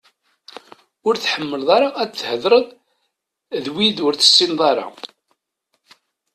Ur 1.07 1.15
tḥemmleḍ 1.17 1.69
ara 1.77 1.89
ad 2.01 2.11
theḍṛeḍ 2.19 2.67
d 3.63 3.65
wid 3.73 3.97
ur 4.05 4.13
tessineḍ 4.15 4.59
ara? 4.71 4.87